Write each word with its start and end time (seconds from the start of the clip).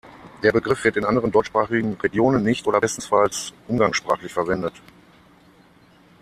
Der 0.41 0.51
Begriff 0.51 0.83
wird 0.83 0.97
in 0.97 1.05
anderen 1.05 1.31
deutschsprachigen 1.31 1.93
Regionen 2.01 2.43
nicht 2.43 2.65
oder 2.65 2.81
bestenfalls 2.81 3.53
umgangssprachlich 3.67 4.33
verwendet. 4.33 4.73